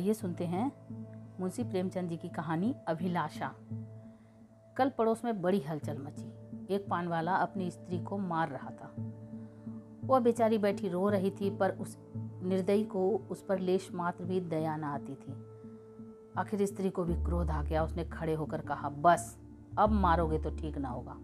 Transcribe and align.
आइए 0.00 0.14
सुनते 0.14 0.44
हैं 0.44 0.72
मुंशी 1.40 1.64
प्रेमचंद 1.64 2.08
जी 2.08 2.16
की 2.16 2.28
कहानी 2.28 2.74
अभिलाषा। 2.88 3.54
कल 4.76 4.88
पड़ोस 4.88 5.24
में 5.24 5.42
बड़ी 5.42 5.60
हलचल 5.60 5.98
मची। 5.98 6.32
एक 6.74 6.88
पान 6.88 7.08
वाला 7.08 7.34
अपनी 7.34 7.70
स्त्री 7.70 8.02
को 8.02 8.18
मार 8.18 8.48
रहा 8.48 8.70
था। 8.70 8.94
वह 10.04 10.20
बेचारी 10.20 10.58
बैठी 10.58 10.88
रो 10.88 11.08
रही 11.08 11.30
थी, 11.30 11.56
पर 11.56 11.70
उस 11.70 11.98
निर्दयी 12.42 12.84
को 12.84 13.10
उस 13.30 13.44
पर 13.44 13.58
लेश 13.58 13.88
मात्र 13.94 14.24
भी 14.24 14.40
दया 14.40 14.76
न 14.76 14.84
आती 14.84 15.14
थी। 15.14 15.32
आखिर 16.38 16.66
स्त्री 16.66 16.90
को 16.90 17.04
भी 17.04 17.14
क्रोध 17.14 17.50
आ 17.50 17.62
गया। 17.62 17.84
उसने 17.84 18.04
खड़े 18.04 18.34
होकर 18.34 18.60
कहा, 18.60 18.88
बस, 18.88 19.38
अब 19.78 19.90
मारोगे 19.90 20.38
तो 20.38 20.50
ठीक 20.50 20.78
ना 20.78 20.88
होगा। 20.88 21.16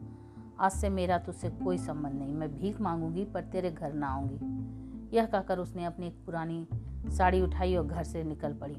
आज 0.61 0.73
से 0.73 0.89
मेरा 0.89 1.19
तुझसे 1.19 1.51
कोई 1.51 1.79
संबंध 1.79 2.13
नहीं। 2.13 2.35
मैं 2.35 2.59
भीख 2.59 2.81
मांगूँगी, 2.81 3.25
पर 3.25 3.45
तेरे 3.45 3.71
घर 3.71 3.93
ना 3.93 4.09
आऊँगी। 4.09 5.17
यह 5.17 5.27
कहकर 5.27 5.59
उसने 5.59 5.85
अपनी 5.85 6.07
एक 6.07 6.25
पुरानी 6.27 6.69
साड़ी 7.11 7.43
उठाई 7.43 7.77
और 7.77 7.87
घर 7.87 8.05
से 8.05 8.25
निकल 8.25 8.55
पड़ी। 8.55 8.77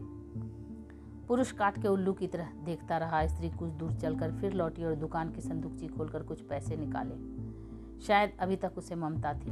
पुरुष 1.28 1.52
काट 1.52 1.82
के 1.82 1.88
उल्लू 1.88 2.14
की 2.14 2.28
तरह 2.28 2.50
देखता 2.64 2.98
रहा, 2.98 3.28
स्त्री 3.28 3.50
कुछ 3.50 3.72
दूर 3.72 3.94
चलकर 3.94 4.32
फिर 4.32 4.54
लौटी 4.54 4.84
और 4.84 4.96
दुकान 4.96 5.32
की 5.32 5.42
संदूकची 5.42 5.88
खोलकर 5.88 6.24
कुछ 6.24 6.42
पैसे 6.42 6.76
निकाले। 6.76 7.48
शायद 8.02 8.32
अभी 8.40 8.56
तक 8.56 8.72
उसे 8.78 8.96
ममता 8.96 9.34
थी, 9.34 9.52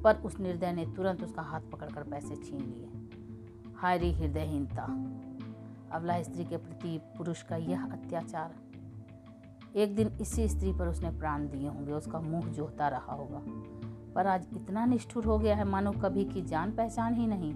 पर 0.00 0.14
उस 0.14 0.40
निर्दय 0.40 0.72
ने 0.72 0.86
तुरंत 0.86 1.22
उसका 1.22 1.42
हाथ 1.42 1.60
पकड़कर 1.60 2.02
पैसे 2.02 2.36
छीन 2.36 2.60
लिए। 2.60 3.08
हायरी 3.76 4.12
हृदयहीनता, 4.12 4.82
अबला 5.96 6.22
स्त्री 6.22 6.44
के 6.44 6.56
प्रति 6.56 7.00
पुरुष 7.16 7.42
का 7.42 7.56
यह 7.56 7.84
अत्याचार। 7.84 8.54
एक 9.76 9.96
दिन 9.96 10.08
इसी 10.20 10.48
स्त्री 10.48 10.72
पर 10.72 10.88
उसने 10.88 11.10
प्राण 11.10 11.48
दिए 11.48 11.68
होंगे, 11.68 11.92
उसका 11.92 12.20
मुँह 12.20 12.48
जोहता 12.48 12.88
रहा 12.88 13.12
होगा। 13.12 13.42
पर 14.14 14.26
आज 14.26 14.46
इतना 14.52 14.84
निष्ठुर 14.84 15.24
हो 15.24 15.38
गया 15.38 15.56
है 15.56 15.64
मानो 15.64 15.92
कभी 15.92 16.24
की 16.24 16.42
जान 16.42 16.72
पहचान 16.72 17.14
ही 17.14 17.26
नहीं। 17.26 17.54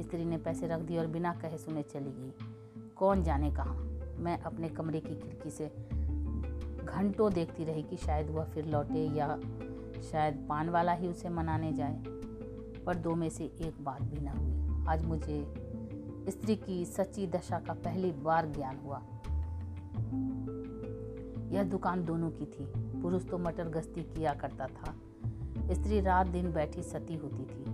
स्त्री 0.00 0.24
ने 0.24 0.38
पैसे 0.38 0.66
रख 0.66 0.80
दिए 0.80 0.98
और 0.98 1.06
बिना 1.06 1.32
कहे 1.34 1.58
सुने 1.58 1.82
चली 1.82 2.10
गई। 2.10 2.32
कौन 2.96 3.22
जाने 3.22 3.50
कहाँ? 3.50 3.76
मैं 4.18 4.42
अपने 4.42 4.68
कमरे 4.68 5.00
की 5.00 5.14
खिड़की 5.14 5.50
से 5.50 5.66
घंटों 6.84 7.32
देखती 7.32 7.64
रही 7.64 7.82
कि 7.82 7.96
शायद 7.96 8.30
वह 8.30 8.44
फिर 8.44 8.66
लौटे 8.66 9.06
या 9.08 9.40
शायद 10.12 10.46
पान 10.48 10.68
वाला 10.68 10.92
ही 10.92 11.08
उसे 11.08 11.28
मनाने 11.28 11.72
जाए, 11.72 12.02
पर 12.86 12.96
दो 12.96 13.14
में 13.14 13.28
से 13.28 13.44
एक 13.44 13.84
बात 13.84 14.02
भी 14.02 14.20
ना 14.20 14.32
हुई। 14.32 14.86
आज 14.88 15.04
मुझे 15.04 15.54
स्त्री 16.28 16.56
की 16.56 16.84
सच्ची 16.84 17.26
दशा 17.26 17.58
का 17.58 17.72
पहली 17.72 18.12
बार 18.12 18.46
ज्ञान 18.46 18.76
हुआ। 18.76 19.02
यह 21.52 21.62
दुकान 21.62 22.04
दोनों 22.04 22.30
की 22.30 22.46
थी। 22.46 22.72
पुरुष 23.02 23.26
तो 23.26 23.38
मटर 23.38 23.68
गश्ती 23.68 24.02
किया 24.02 24.34
करता 24.34 24.66
था। 24.66 24.94
स्त्री 25.74 26.00
रात 26.00 26.26
दिन 26.26 26.52
बैठी 26.52 26.82
सती 26.82 27.14
होती 27.14 27.44
थी। 27.44 27.73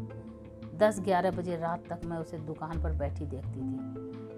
दस 0.81 1.00
ग्यारह 1.00 1.31
बजे 1.31 1.56
रात 1.56 1.92
तक 1.92 2.00
मैं 2.05 2.19
उसे 2.19 2.39
दुकान 2.39 2.83
पर 2.83 2.92
बैठी 2.92 3.27
देखती 3.27 3.61
थी। 3.61 3.78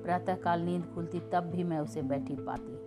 प्रातःकाल 0.03 0.61
नींद 0.61 0.85
खुलती 0.95 1.21
तब 1.21 1.41
भी 1.41 1.65
मैं 1.65 1.79
उसे 1.79 2.03
बैठी 2.03 2.37
पाती। 2.37 2.79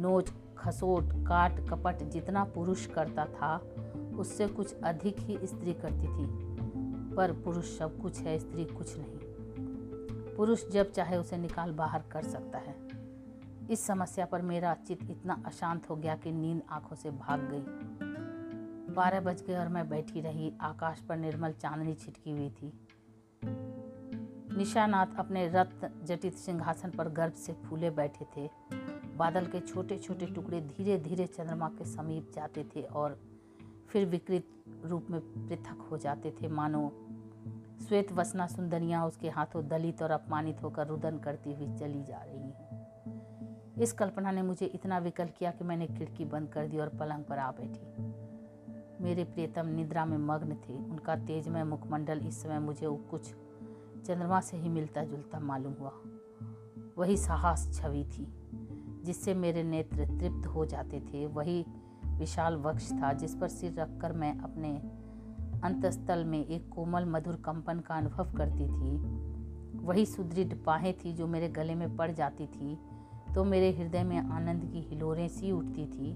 नोच, 0.00 0.32
खसोट, 0.58 1.04
काट, 1.04 1.68
कपट 1.70 2.02
जितना 2.02 2.44
पुरुष 2.44 2.86
करता 2.86 3.24
था, 3.24 3.58
उससे 4.18 4.46
कुछ 4.46 4.74
अधिक 4.74 5.16
ही 5.18 5.38
स्त्री 5.44 5.72
करती 5.72 6.06
थी। 6.06 6.52
पर 7.14 7.32
पुरुष 7.32 7.78
सब 7.78 7.98
कुछ 7.98 8.18
है, 8.18 8.38
स्त्री 8.38 8.64
कुछ 8.64 8.98
नहीं। 8.98 9.18
पुरुष 10.34 10.68
जब 10.68 10.92
चाहे 10.92 11.16
उसे 11.16 11.36
निकाल 11.36 11.72
बाहर 11.72 12.02
कर 12.12 12.22
सकता 12.22 12.58
है। 12.58 12.76
इस 13.70 13.86
समस्या 13.86 14.26
पर 14.26 14.42
मेरा 14.42 14.74
चित 14.74 15.10
इतना 15.10 15.42
अशांत 15.46 15.90
हो 15.90 15.96
गया 15.96 16.16
कि 16.16 16.32
नींद 16.32 16.62
आँखों 16.70 16.96
से 16.96 17.10
भाग 17.10 17.40
गई। 17.40 17.91
बारह 18.94 19.20
बज 19.20 19.42
गए 19.42 19.56
और 19.56 19.68
मैं 19.68 19.88
बैठी 19.88 20.20
रही, 20.20 20.52
आकाश 20.60 21.00
पर 21.00 21.16
निर्मल 21.16 21.52
चांदनी 21.52 21.94
छिटकी 21.94 22.30
हुई 22.30 22.50
थी। 22.50 22.72
निशानाथ 24.56 25.06
अपने 25.18 25.48
रत्न 25.48 25.90
जटित 26.04 26.34
सिंहासन 26.34 26.90
पर 26.90 27.08
गर्भ 27.08 27.32
से 27.32 27.52
फूले 27.52 27.90
बैठे 27.90 28.24
थे। 28.36 28.48
बादल 29.16 29.46
के 29.46 29.60
छोटे 29.60 29.98
छोटे 29.98 30.26
टुकड़े 30.26 30.60
धीरे 30.60 30.98
धीरे 30.98 31.26
चंद्रमा 31.26 31.68
के 31.68 31.84
समीप 31.84 32.32
जाते 32.34 32.64
थे 32.64 32.82
और 32.82 33.20
फिर 33.88 34.06
विकृत 34.06 34.46
रूप 34.84 35.06
में 35.10 35.20
पृथक 35.20 35.88
हो 35.90 35.98
जाते 35.98 36.30
थे। 36.30 36.48
मानो 36.48 36.92
श्वेत 37.88 38.12
वसना 38.12 38.46
सुंदरियाँ 38.46 39.06
उसके 39.06 39.28
हाथों 39.28 39.68
दलित 39.68 40.02
और 40.02 40.10
अपमानित 40.10 40.62
होकर 40.62 40.86
रुदन 40.86 41.18
करती 41.18 41.52
हुई 41.52 41.76
चली 41.78 42.02
जा 42.04 42.22
रही 42.22 42.38
हैं। 42.38 43.72
इस 43.82 43.92
कल्पना 43.92 44.30
ने 44.30 44.42
मुझे 44.42 44.66
इतना 44.66 44.98
विकल 44.98 45.28
किया 45.38 45.50
कि 45.50 45.64
मैंने 45.64 45.86
खिड़की 45.86 46.24
बंद 46.24 46.48
कर 46.48 46.66
दी 46.66 46.78
और 46.78 46.88
पलंग 46.88 47.24
पर 47.24 47.38
आ 47.38 47.50
बैठी। 47.50 48.11
मेरे 49.02 49.24
प्रियतम 49.24 49.66
निद्रा 49.66 50.04
में 50.04 50.18
मग्न 50.18 50.54
थे। 50.58 50.76
उनका 50.80 51.16
तेजमय 51.16 51.64
मुखमंडल 51.64 52.18
इस 52.18 52.42
समय 52.42 52.58
मुझे 52.58 52.88
कुछ 53.10 53.28
चंद्रमा 54.06 54.40
से 54.40 54.56
ही 54.56 54.68
मिलता 54.68 55.04
जुलता 55.04 55.40
मालूम 55.40 55.72
हुआ। 55.72 55.92
वही 56.98 57.16
साहस 57.16 57.66
छवि 57.74 58.04
थी, 58.04 58.26
जिससे 59.04 59.34
मेरे 59.34 59.62
नेत्र 59.62 60.06
तृप्त 60.08 60.46
हो 60.46 60.64
जाते 60.66 61.00
थे। 61.00 61.26
वही 61.26 61.64
विशाल 62.18 62.56
वक्ष 62.56 62.92
था, 62.92 63.12
जिस 63.12 63.34
पर 63.34 63.48
सिर 63.48 63.74
रखकर 63.74 64.12
मैं 64.12 64.38
अपने 64.38 64.76
अंतस्थल 65.64 66.24
में 66.24 66.44
एक 66.46 66.68
कोमल, 66.68 67.04
मधुर 67.04 67.36
कंपन 67.36 67.80
का 67.80 67.94
अनुभव 67.94 68.32
करती 68.32 68.66
थी। 68.68 68.96
वही 69.78 70.06
सुदृढ़ 70.06 70.54
बाहें 70.66 70.92
थी, 70.94 71.12
जो 71.12 71.26
मेरे 71.26 71.48
गले 71.48 71.74
में 71.74 71.96
पड़ 71.96 72.10
जाती 72.10 72.46
थी 72.46 72.78
तो 73.34 73.44
मेरे 73.44 73.70
हृदय 73.72 74.02
में 74.02 74.18
आनंद 74.18 74.64
की 74.64 74.80
हिलोरें 74.80 75.28
सी 75.28 75.50
उठती 75.52 75.86
थी। 75.86 76.12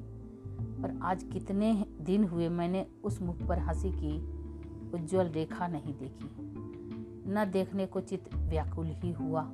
पर 0.82 0.98
आज 1.02 1.22
कितने 1.22 1.70
दिन 2.06 2.25
हुए 2.25 2.49
मैंने 2.49 2.87
उस 3.05 3.22
मुख 3.22 3.43
पर 3.43 3.59
हँसी 3.59 3.91
की, 3.91 4.21
उज्जवल 4.94 5.27
रेखा 5.27 5.69
नहीं 5.69 5.94
देखी। 5.94 6.31
न 7.28 7.50
देखने 7.53 7.87
को 7.87 8.00
चित 8.00 8.34
व्याकुल 8.34 8.87
ही 8.87 9.12
हुआ। 9.12 9.53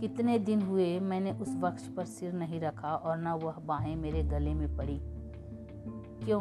कितने 0.00 0.38
दिन 0.38 0.62
हुए 0.62 1.00
मैंने 1.00 1.32
उस 1.32 1.56
वक्ष 1.56 1.86
पर 1.88 2.04
सिर 2.04 2.32
नहीं 2.32 2.60
रखा 2.60 2.94
और 2.94 3.18
न 3.18 3.28
वह 3.28 3.52
बाहें 3.52 3.96
मेरे 3.96 4.22
गले 4.22 4.54
में 4.54 4.76
पड़ी। 4.76 5.00
क्यों? 6.24 6.40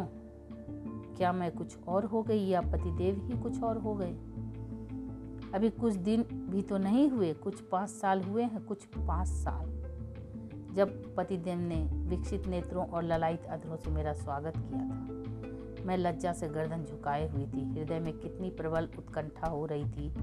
क्या 1.17 1.33
मैं 1.33 1.51
कुछ 1.51 1.77
और 1.87 2.05
हो 2.05 2.23
गई 2.23 2.47
या 2.47 2.61
पतिदेव 2.61 3.29
ही 3.31 3.41
कुछ 3.41 3.63
और 3.63 3.77
हो 3.77 3.95
गए? 3.95 4.13
अभी 5.55 5.69
कुछ 5.69 5.93
दिन 5.93 6.23
भी 6.23 6.61
तो 6.61 6.77
नहीं 6.77 7.09
हुए, 7.09 7.33
कुछ 7.33 7.61
पाँच 7.61 7.89
साल 7.89 8.21
हुए 8.21 8.43
हैं, 8.43 8.65
कुछ 8.65 8.85
पाँच 8.85 9.27
साल। 9.27 9.72
जब 10.73 11.15
पतिदेव 11.15 11.57
ने 11.57 11.75
विकसित 12.09 12.47
नेत्रों 12.47 12.85
और 12.85 13.03
ललायित 13.03 13.45
अधरों 13.45 13.77
से 13.77 13.91
मेरा 13.91 14.13
स्वागत 14.13 14.53
किया 14.57 14.79
था। 14.79 15.85
मैं 15.85 15.97
लज्जा 15.97 16.33
से 16.33 16.47
गर्दन 16.47 16.83
झुकाए 16.83 17.27
हुई 17.29 17.45
थी। 17.45 17.63
हृदय 17.71 17.99
में 17.99 18.13
कितनी 18.13 18.49
प्रबल 18.49 18.89
उत्कंठा 18.97 19.47
हो 19.47 19.65
रही 19.65 19.85
थी 19.85 20.13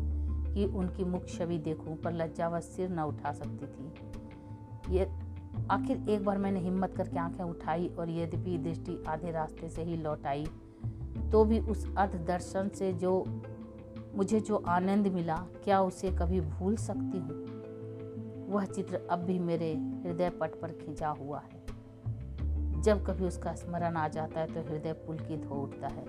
कि 0.54 0.64
उनकी 0.64 1.04
मुख 1.04 1.26
छवि 1.26 1.58
देखूँ 1.58 1.96
पर 1.96 2.12
लज्जा 2.12 2.48
व 2.48 2.60
सिर 2.60 2.90
न 2.90 3.00
उठा 3.00 3.32
सकती 3.32 3.66
थी। 3.66 4.96
ये 4.96 5.08
आखिर 5.70 6.08
एक 6.08 6.24
बार 6.24 6.38
मैंने 6.38 6.60
हिम्मत 6.60 6.94
करके 6.96 7.18
आँखें 7.18 7.44
उठाई 7.44 7.88
और 7.98 8.10
यद्यपि 8.10 8.58
दृष्टि 8.58 9.04
आधे 9.08 9.30
रास्ते 9.30 9.68
से 9.68 9.82
ही 9.82 9.96
लौट 9.96 10.26
आई 10.26 10.46
तो 11.32 11.44
भी 11.44 11.58
उस 11.60 11.86
अध 11.98 12.14
दर्शन 12.26 12.68
से 12.68 12.92
जो 12.92 13.24
मुझे 14.16 14.40
जो 14.40 14.56
आनंद 14.68 15.06
मिला, 15.06 15.36
क्या 15.64 15.80
उसे 15.80 16.10
कभी 16.10 16.40
भूल 16.40 16.76
सकती 16.76 17.18
हूँ? 17.18 17.49
वह 18.50 18.64
चित्र 18.64 19.08
अब 19.10 19.18
भी 19.18 19.38
मेरे 19.38 19.74
हृदय 19.76 20.30
पट 20.30 20.60
पर 20.60 20.72
खिंचा 20.72 21.08
हुआ 21.08 21.40
है। 21.40 21.60
जब 22.82 23.06
कभी 23.06 23.24
उसका 23.24 23.54
स्मरण 23.54 23.96
आ 23.96 24.08
जाता 24.08 24.40
है 24.40 24.46
तो 24.46 24.60
हृदय 24.60 24.92
पुलकित 24.92 25.46
हो 25.46 25.54
उठता 25.54 25.88
है। 25.88 26.04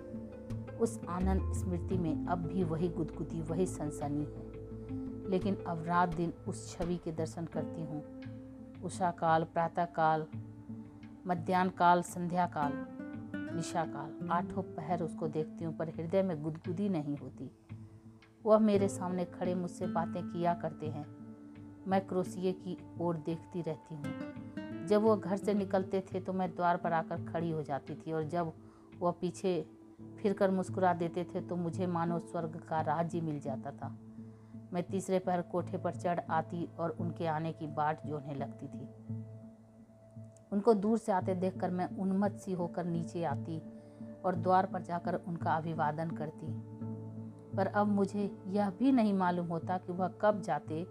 उस 0.80 1.02
आनंद 1.10 1.54
स्मृति 1.54 1.98
में 1.98 2.26
अब 2.26 2.40
भी 2.40 2.64
वही 2.64 2.90
गुदगुदी, 2.90 3.42
वही 3.42 3.66
सनसनी 3.66 4.24
है। 4.24 4.62
लेकिन 5.30 5.56
अब 5.56 5.84
रात 5.86 6.16
दिन 6.16 6.34
उस 6.48 6.78
छवि 6.78 6.98
के 6.98 7.12
दर्शन 7.12 7.46
करती 7.46 7.82
हूँ। 7.82 8.22
उषा 8.84 9.12
काल, 9.12 9.44
प्रातः 9.44 9.86
काल 9.86 10.28
मध्यान्ह 11.28 11.72
काल, 11.72 12.02
संध्या 12.02 12.46
काल, 12.46 12.72
निशा 13.56 13.86
काल, 13.86 14.30
आठों 14.30 14.62
पहर 14.62 15.04
उसको 15.04 15.28
देखती 15.28 15.66
हूँ, 15.66 15.78
पर 15.78 15.90
हृदय 15.90 16.24
में 16.24 16.44
गुदगुदी 16.44 16.90
नहीं 16.90 17.18
होती। 17.18 17.52
वह 18.46 18.60
मेरे 18.60 18.88
सामने 18.88 19.26
खड़े 19.26 19.56
मुझसे 19.56 19.88
बातें 19.88 20.24
किया 20.24 20.54
करते 20.54 20.86
हैं। 20.86 21.21
मैं 21.88 22.06
क्रोसिए 22.08 22.52
की 22.54 22.78
ओर 23.02 23.18
देखती 23.18 23.62
रहती 23.62 23.96
हूँ। 23.96 24.88
जब 24.88 25.02
वह 25.02 25.16
घर 25.16 25.38
से 25.38 25.54
निकलते 25.54 26.04
थे 26.14 26.20
तो 26.20 26.34
मैं 26.34 26.50
द्वार 26.56 26.78
पर 26.78 26.94
आकर 26.94 27.26
खड़ी 27.26 27.52
हो 27.52 27.64
जाती 27.64 27.96
थी 27.96 28.12
और 28.12 28.24
जब 28.24 28.52
वह 29.00 29.12
पीछे 29.12 29.66
फिर 30.18 30.34
कर 30.34 30.52
मुस्कुरा 30.52 30.94
देते 30.94 31.24
थे 31.24 31.42
तो 31.42 31.56
मुझे 31.56 31.88
मानो 31.88 32.20
स्वर्ग 32.20 32.60
का 32.70 32.82
राज्य 32.82 33.22
मिल 33.22 33.40
जाता 33.40 33.72
था। 33.72 33.96
मैं 34.74 34.84
तीसरे 34.84 35.20
पहर 35.20 35.42
कोठे 35.42 35.78
पर 35.78 35.96
चढ़ 35.96 36.20
आती 36.30 36.68
और 36.80 36.90
उनके 36.90 37.28
आने 37.28 37.52
की 37.52 37.68
बाट 37.68 38.06
जोड़ने 38.08 38.36
लगती 38.36 38.68
थी। 38.68 38.88
उनको 40.52 40.74
दूर 40.74 40.98
से 40.98 41.12
आते 41.12 41.36
देखकर 41.36 41.72
मैं 41.72 41.88
उन्मत्त 41.98 42.36
सी 42.36 42.54
होकर 42.54 42.86
नीचे 42.86 43.24
आती 43.24 43.62
और 44.26 44.36
द्वार 44.36 44.66
पर 44.66 44.82
जाकर 44.82 45.16
उनका 45.16 45.56
अभिवादन 45.56 46.10
करती। 46.12 46.48
पर 47.58 47.68
अब 47.68 47.88
मुझे 47.88 48.30
यह 48.48 48.70
भी 48.70 48.92
नहीं 48.92 49.14
मालूम 49.14 49.48
होता 49.48 49.78
कि 49.78 49.94
वह 49.94 50.08
कब 50.22 50.42
जाते 50.42 50.84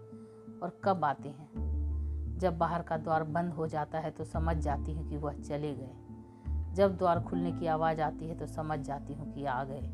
और 0.61 0.79
कब 0.83 1.05
आते 1.05 1.29
हैं? 1.29 2.37
जब 2.39 2.57
बाहर 2.57 2.81
का 2.81 2.97
द्वार 2.97 3.23
बंद 3.23 3.53
हो 3.53 3.67
जाता 3.67 3.99
है 3.99 4.11
तो 4.11 4.23
समझ 4.23 4.57
जाती 4.57 4.93
हूँ 4.93 5.09
कि 5.09 5.17
वह 5.17 5.33
चले 5.33 5.73
गए। 5.73 5.91
जब 6.73 6.97
द्वार 6.97 7.19
खुलने 7.19 7.51
की 7.51 7.67
आवाज़ 7.67 8.01
आती 8.01 8.27
है 8.27 8.35
तो 8.35 8.47
समझ 8.47 8.79
जाती 8.79 9.13
हूँ 9.13 9.31
कि 9.33 9.45
आ 9.45 9.63
गए। 9.63 9.89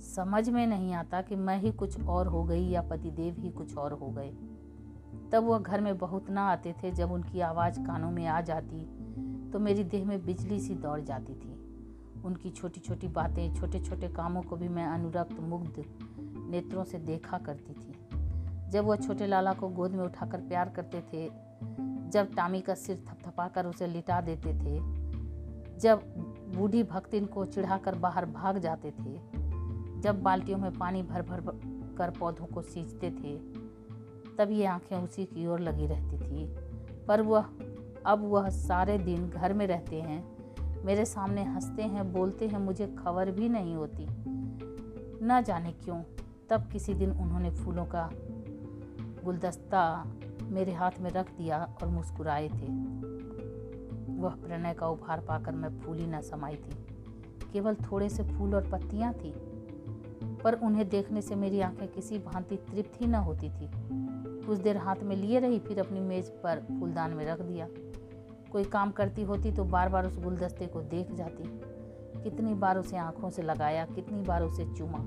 समझ 0.00 0.48
में 0.48 0.66
नहीं 0.66 0.94
आता 0.94 1.20
कि 1.22 1.36
मैं 1.36 1.58
ही 1.58 1.72
कुछ 1.72 2.00
और 2.00 2.26
हो 2.26 2.42
गई 2.44 2.68
या 2.68 2.82
पतिदेव 2.82 3.36
ही 3.38 3.50
कुछ 3.50 3.76
और 3.76 3.92
हो 3.92 4.08
गए। 4.08 4.30
तब 5.32 5.44
वह 5.44 5.58
घर 5.58 5.80
में 5.80 5.98
बहुत 5.98 6.30
ना 6.30 6.42
आते 6.42 6.74
थे, 6.82 6.90
जब 6.90 7.12
उनकी 7.12 7.40
आवाज़ 7.40 7.80
कानों 7.80 8.10
में 8.10 8.26
आ 8.26 8.40
जाती 8.40 8.84
तो 9.50 9.58
मेरी 9.58 9.84
देह 9.84 10.04
में 10.06 10.24
बिजली 10.24 10.60
सी 10.60 10.74
दौड़ 10.74 11.00
जाती 11.00 11.34
थी। 11.34 11.52
उनकी 12.24 12.50
छोटी 12.50 12.80
छोटी 12.80 13.08
बातें 13.08 13.54
छोटे 13.54 13.80
छोटे 13.80 14.08
कामों 14.08 14.42
को 14.42 14.56
भी 14.56 14.68
मैं 14.68 14.86
अनुरक्त, 14.86 15.40
मुग्ध 15.40 15.84
नेत्रों 16.50 16.84
से 16.84 16.98
देखा 16.98 17.38
करती 17.38 17.72
थी। 17.72 17.91
जब 18.72 18.84
वह 18.84 18.96
छोटे 18.96 19.26
लाला 19.26 19.52
को 19.52 19.68
गोद 19.68 19.90
में 19.90 20.04
उठाकर 20.04 20.40
प्यार 20.40 20.68
करते 20.68 21.00
थे, 21.00 21.30
जब 22.10 22.34
टामी 22.36 22.60
का 22.60 22.74
सिर 22.74 23.04
थपथपाकर 23.08 23.66
उसे 23.66 23.86
लिटा 23.86 24.20
देते 24.20 24.52
थे, 24.52 24.78
जब 25.78 26.00
बूढ़ी 26.56 26.82
भक्तिन 26.82 27.26
को 27.26 27.44
चिढ़ाकर 27.44 27.94
बाहर 27.94 28.26
भाग 28.26 28.58
जाते 28.58 28.90
थे, 28.90 29.20
जब 30.00 30.20
बाल्टियों 30.22 30.58
में 30.58 30.72
पानी 30.72 31.02
भर 31.02 31.22
भर 31.22 31.40
कर 31.98 32.10
पौधों 32.10 32.46
को 32.46 32.62
सींचते 32.62 33.10
थे, 33.10 33.38
तब 34.38 34.50
ये 34.50 34.66
आँखें 34.66 34.96
उसी 34.96 35.24
की 35.24 35.46
ओर 35.46 35.60
लगी 35.60 35.86
रहती 35.86 36.18
थी। 36.18 36.56
पर 37.06 37.22
वह, 37.22 37.44
अब 38.06 38.18
वह 38.20 38.48
सारे 38.48 38.98
दिन 38.98 39.30
घर 39.30 39.52
में 39.52 39.66
रहते 39.66 40.00
हैं, 40.00 40.36
मेरे 40.84 41.04
सामने 41.04 41.44
हँसते 41.44 41.82
हैं, 41.82 42.12
बोलते 42.12 42.48
हैं, 42.48 42.58
मुझे 42.58 42.86
खबर 42.86 43.30
भी 43.30 43.48
नहीं 43.48 43.74
होती। 43.74 44.06
न 45.24 45.42
जाने 45.46 45.72
क्यों, 45.72 46.02
तब 46.50 46.68
किसी 46.72 46.94
दिन 46.94 47.10
उन्होंने 47.10 47.50
फूलों 47.50 47.86
का 47.86 48.10
गुलदस्ता 49.24 49.82
मेरे 50.42 50.72
हाथ 50.72 50.90
में 51.00 51.10
रख 51.10 51.30
दिया 51.30 51.76
और 51.82 51.88
मुस्कुराए 51.88 52.48
थे। 52.48 52.66
वह 54.20 54.34
प्रणय 54.36 54.74
का 54.74 54.86
उपहार 54.86 55.20
पाकर 55.20 55.52
मैं 55.52 55.78
फूली 55.80 56.06
न 56.06 56.20
समाई 56.20 56.56
थी। 56.56 56.76
केवल 57.52 57.74
थोड़े 57.74 58.08
से 58.08 58.22
फूल 58.24 58.54
और 58.54 58.68
पत्तियाँ 58.70 59.12
थी, 59.14 59.32
पर 60.44 60.54
उन्हें 60.54 60.88
देखने 60.88 61.22
से 61.22 61.34
मेरी 61.34 61.60
आँखें 61.60 61.88
किसी 61.88 62.18
भांति 62.18 62.56
तृप्त 62.56 63.00
ही 63.00 63.06
न 63.06 63.14
होती 63.14 63.50
थी। 63.50 63.70
कुछ 64.46 64.58
देर 64.58 64.76
हाथ 64.76 64.96
में 64.96 65.16
लिए 65.16 65.40
रही, 65.40 65.58
फिर 65.58 65.80
अपनी 65.80 66.00
मेज 66.00 66.28
पर 66.28 66.66
फूलदान 66.70 67.10
में 67.10 67.24
रख 67.26 67.40
दिया। 67.40 67.68
कोई 68.52 68.64
काम 68.64 68.90
करती 68.90 69.22
होती 69.22 69.52
तो 69.52 69.64
बार 69.64 69.88
बार 69.88 70.06
उस 70.06 70.18
गुलदस्ते 70.18 70.66
को 70.66 70.80
देख 70.80 71.12
जाती। 71.12 71.44
कितनी 72.22 72.54
बार 72.54 72.78
उसे 72.78 72.96
आँखों 72.96 73.30
से 73.30 73.42
लगाया, 73.42 73.84
कितनी 73.84 74.22
बार 74.22 74.42
उसे 74.42 74.64
चूमा। 74.74 75.06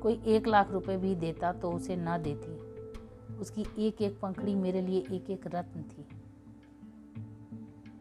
कोई 0.00 0.20
एक 0.26 0.48
लाख 0.48 0.70
रुपए 0.70 0.96
भी 0.96 1.14
देता 1.14 1.52
तो 1.52 1.70
उसे 1.70 1.96
न 1.96 2.18
देती। 2.22 2.59
उसकी 3.40 3.66
एक 3.78 4.02
एक 4.02 4.18
पंखड़ी 4.20 4.54
मेरे 4.54 4.80
लिए 4.80 5.00
एक 5.10 5.30
एक 5.30 5.46
रत्न 5.46 5.82
थी। 5.82 6.06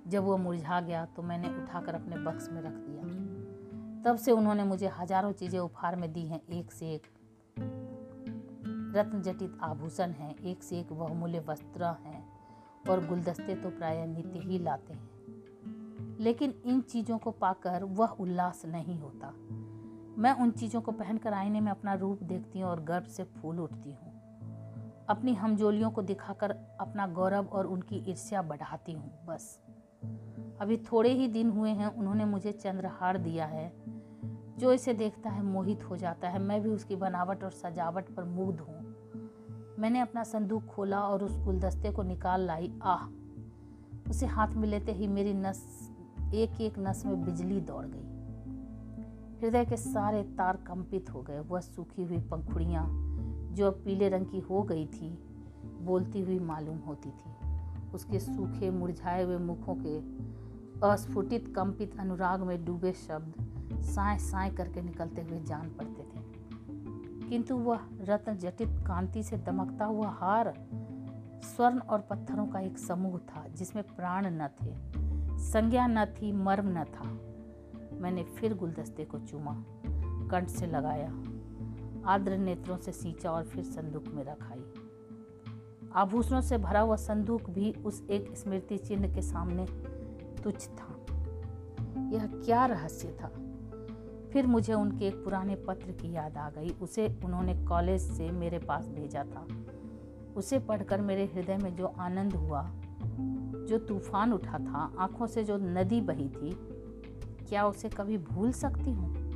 जब 0.07 0.24
वो 0.24 0.38
मुरझा 0.38 0.80
गया 0.81 1.06
तो 1.06 1.21
मैंने 1.21 1.50
उठाकर 1.57 1.95
अपने 1.95 2.18
बक्स 2.18 2.50
में 2.51 2.62
रख 2.62 2.74
दिया। 2.74 3.03
तब 4.03 4.18
से 4.18 4.31
उन्होंने 4.31 4.63
मुझे 4.63 4.88
हज़ारों 5.00 5.31
चीज़ें 5.31 5.59
उपहार 5.59 5.95
में 5.95 6.12
दी 6.13 6.25
हैं, 6.27 6.41
एक 6.50 6.71
से 6.71 6.94
एक। 6.94 7.07
रत्न 8.95 9.21
जटित 9.21 9.57
आभूषण 9.62 10.12
हैं, 10.12 10.36
एक 10.36 10.63
से 10.63 10.80
एक 10.80 10.94
बहुमूल्य 10.94 11.39
वस्त्र 11.39 11.83
हैं 11.83 12.24
और 12.89 13.06
गुलदस्ते 13.07 13.56
तो 13.56 13.69
प्राय 13.69 14.06
नित्य 14.07 14.39
ही 14.39 14.59
लाते 14.59 14.94
हैं। 14.94 16.18
लेकिन 16.19 16.53
इन 16.65 16.81
चीज़ों 16.81 17.18
को 17.18 17.31
पाकर 17.31 17.83
वह 17.83 18.15
उल्लास 18.19 18.65
नहीं 18.65 18.97
होता। 19.00 19.33
मैं 20.18 20.31
उन 20.33 20.51
चीज़ों 20.51 20.81
को 20.81 20.92
पहनकर 20.92 21.33
आईने 21.33 21.62
में 21.62 21.71
अपना 21.71 21.94
रूप 21.94 22.24
देखती 22.24 22.59
हूँ 22.59 22.69
और 22.69 22.83
गर्व 22.83 23.06
से 23.07 23.24
फूल 23.24 23.59
उठती 23.59 23.92
हूँ। 23.92 24.08
अपनी 25.09 25.33
हमजोलियों 25.33 25.91
को 25.91 26.01
दिखाकर 26.01 26.51
अपना 26.79 27.07
गौरव 27.07 27.45
और 27.45 27.67
उनकी 27.67 27.95
ईर्ष्या 27.95 28.41
बढ़ाती 28.41 28.91
हूँ, 28.91 29.25
बस। 29.25 29.59
अभी 30.61 30.77
थोड़े 30.77 31.09
ही 31.09 31.27
दिन 31.27 31.50
हुए 31.50 31.69
हैं, 31.69 31.88
उन्होंने 31.88 32.25
मुझे 32.25 32.51
चंद्रहार 32.51 33.17
दिया 33.17 33.45
है। 33.45 33.73
जो 34.57 34.73
इसे 34.73 34.94
देखता 34.94 35.29
है, 35.29 35.44
मोहित 35.44 35.83
हो 35.83 35.97
जाता 35.97 36.29
है। 36.29 36.39
मैं 36.39 36.61
भी 36.61 36.69
उसकी 36.69 36.95
बनावट 36.95 37.44
और 37.44 37.51
सजावट 37.51 38.15
पर 38.15 38.23
मुग्ध 38.23 38.59
हूँ। 38.59 38.95
मैंने 39.79 40.00
अपना 40.00 40.23
संदूक 40.23 40.65
खोला 40.65 41.01
और 41.01 41.23
उस 41.23 41.38
गुलदस्ते 41.38 41.91
को 41.91 42.03
निकाल 42.03 42.41
लाई। 42.41 42.79
आह! 42.83 43.07
उसे 44.09 44.25
हाथ 44.25 44.47
में 44.47 44.67
लेते 44.67 44.91
ही 44.91 45.07
मेरी 45.07 45.33
नस 45.33 45.91
एक 46.33 46.61
एक 46.61 46.73
नस 46.79 47.06
में 47.06 47.25
बिजली 47.25 47.61
दौड़ 47.61 47.85
गई। 47.85 48.09
हृदय 49.39 49.65
के 49.65 49.77
सारे 49.77 50.23
तार 50.23 50.56
कंपित 50.57 51.13
हो 51.13 51.21
गए। 51.21 51.39
वह 51.39 51.59
सूखी 51.59 52.03
हुई 52.03 52.19
पंखुड़ियाँ 52.19 53.08
जो 53.51 53.67
अब 53.67 53.73
पीले 53.73 54.09
रंग 54.09 54.25
की 54.25 54.39
हो 54.39 54.63
गई 54.63 54.87
थी, 54.87 55.17
बोलती 55.81 56.21
हुई 56.21 56.39
मालूम 56.39 56.77
होती 56.77 57.09
थी। 57.09 57.31
उसके 57.93 58.19
सूखे, 58.19 58.71
मुरझाए 58.71 59.23
हुए 59.23 59.37
मुखों 59.37 59.75
के 59.79 59.99
अस्फुटित, 60.87 61.53
कंपित 61.55 61.99
अनुराग 61.99 62.41
में 62.41 62.65
डूबे 62.65 62.93
शब्द 62.93 63.49
साए 63.81 64.17
साए 64.17 64.49
करके 64.49 64.81
निकलते 64.81 65.21
हुए 65.21 65.39
जान 65.39 65.69
पड़ते 65.69 66.03
थे। 66.03 66.23
किंतु 67.29 67.57
वह 67.57 67.79
रत्न 68.01 68.37
जटित 68.37 68.69
कांति 68.87 69.23
से 69.23 69.37
दमकता 69.37 69.85
हुआ 69.85 70.07
हार 70.07 70.67
स्वर्ण 71.43 71.79
और 71.79 71.99
पत्थरों 71.99 72.47
का 72.47 72.59
एक 72.59 72.77
समूह 72.77 73.17
था, 73.17 73.47
जिसमें 73.47 73.87
प्राण 73.87 74.25
न 74.27 74.47
थे, 74.47 74.75
संज्ञा 75.39 75.87
न 75.87 76.05
थी, 76.05 76.31
मर्म 76.31 76.67
न 76.67 76.83
था। 76.83 77.03
मैंने 77.97 78.23
फिर 78.23 78.57
गुलदस्ते 78.57 79.05
को 79.05 79.19
चूमा, 79.19 79.63
कंठ 80.31 80.47
से 80.47 80.67
लगाया। 80.67 81.09
आर्द्र 82.09 82.38
नेत्रों 82.38 82.77
से 82.77 82.91
सींचा 82.91 83.31
और 83.31 83.44
फिर 83.44 83.63
संदूक 83.63 84.07
में 84.07 84.23
रखाई। 84.23 84.63
आभूषणों 85.94 86.41
से 86.41 86.57
भरा 86.57 86.79
हुआ 86.79 86.95
संदूक 86.95 87.50
भी 87.50 87.73
उस 87.85 88.07
एक 88.09 88.38
स्मृति 88.38 88.77
चिन्ह 88.77 89.15
के 89.15 89.21
सामने 89.21 89.65
तुच्छ 90.44 90.67
था। 90.67 90.95
यह 92.13 92.27
क्या 92.45 92.65
रहस्य 92.65 93.17
था? 93.23 93.27
फिर 94.33 94.47
मुझे 94.47 94.73
उनके 94.73 95.07
एक 95.07 95.15
पुराने 95.15 95.56
पत्र 95.56 95.91
की 95.91 96.11
याद 96.11 96.38
आ 96.38 96.50
गई। 96.50 96.69
उसे 96.69 97.19
उन्होंने 97.25 97.65
कॉलेज 97.65 98.01
से 98.01 98.31
मेरे 98.31 98.59
पास 98.59 98.88
भेजा 98.88 99.23
था। 99.23 99.47
उसे 100.35 100.59
पढ़कर 100.59 101.01
मेरे 101.01 101.25
हृदय 101.25 101.57
में 101.57 101.75
जो 101.75 101.85
आनंद 101.85 102.33
हुआ, 102.33 102.71
जो 103.69 103.77
तूफ़ान 103.77 104.33
उठा 104.33 104.57
था, 104.57 104.94
आँखों 105.00 105.27
से 105.27 105.44
जो 105.44 105.57
नदी 105.57 106.01
बही 106.01 106.29
थी, 106.29 106.56
क्या 107.50 107.67
उसे 107.67 107.89
कभी 107.89 108.17
भूल 108.17 108.51
सकती 108.51 108.91
हूँ? 108.91 109.28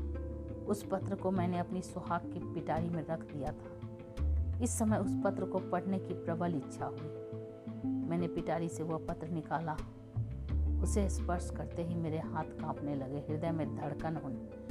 उस 0.68 0.84
पत्र 0.92 1.16
को 1.16 1.32
मैंने 1.32 1.60
अपनी 1.60 1.82
सुहाग 1.82 2.22
की 2.22 2.40
पिटारी 2.54 2.90
में 2.90 3.06
रख 3.08 3.20
दिया 3.20 3.52
था। 3.52 4.60
इस 4.64 4.80
समय 4.80 4.98
उस 4.98 5.12
पत्र 5.24 5.46
को 5.46 5.60
पढ़ने 5.60 6.00
की 6.00 6.14
प्रबल 6.14 6.56
इच्छा 6.56 6.86
हुई। 6.86 7.10
मैंने 7.86 8.28
पिटारी 8.28 8.70
से 8.70 8.84
वह 8.84 9.06
पत्र 9.10 9.28
निकाला। 9.28 9.78
उसे 10.84 11.10
स्पर्श 11.10 11.52
करते 11.58 11.84
ही 11.84 11.96
मेरे 11.96 12.20
हाथ 12.20 12.44
कांपने 12.44 12.96
लगे। 12.96 13.18
हृदय 13.18 13.52
में 13.52 13.76
धड़कन 13.76 14.16
होने 14.16 14.64